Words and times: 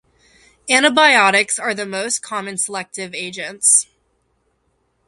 Antibiotics 0.67 1.59
are 1.59 1.75
the 1.75 1.85
most 1.85 2.23
common 2.23 2.57
selective 2.57 3.13
agents. 3.13 3.85